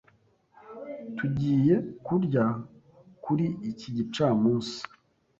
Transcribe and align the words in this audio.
Tugiye 1.17 1.75
kurya 2.05 2.45
kuri 3.23 3.45
iki 3.71 3.89
gicamunsi? 3.97 4.77